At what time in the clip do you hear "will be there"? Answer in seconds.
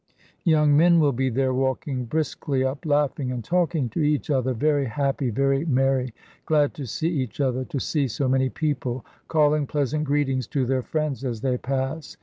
0.99-1.53